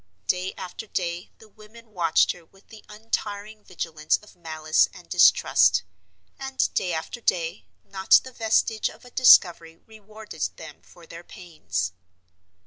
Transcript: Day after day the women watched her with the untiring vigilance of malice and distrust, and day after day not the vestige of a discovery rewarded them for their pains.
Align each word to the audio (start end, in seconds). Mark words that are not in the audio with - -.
Day 0.25 0.55
after 0.57 0.87
day 0.87 1.29
the 1.37 1.47
women 1.47 1.91
watched 1.91 2.31
her 2.31 2.43
with 2.43 2.69
the 2.69 2.83
untiring 2.89 3.63
vigilance 3.63 4.17
of 4.17 4.35
malice 4.35 4.89
and 4.95 5.07
distrust, 5.07 5.83
and 6.39 6.73
day 6.73 6.91
after 6.91 7.21
day 7.21 7.67
not 7.83 8.19
the 8.23 8.31
vestige 8.31 8.89
of 8.89 9.05
a 9.05 9.11
discovery 9.11 9.75
rewarded 9.77 10.41
them 10.57 10.81
for 10.81 11.05
their 11.05 11.23
pains. 11.23 11.91